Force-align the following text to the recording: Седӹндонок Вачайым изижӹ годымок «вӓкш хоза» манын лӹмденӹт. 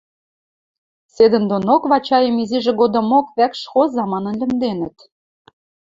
Седӹндонок 1.15 1.83
Вачайым 1.91 2.35
изижӹ 2.43 2.73
годымок 2.81 3.25
«вӓкш 3.37 3.61
хоза» 3.71 4.03
манын 4.11 4.35
лӹмденӹт. 4.39 4.97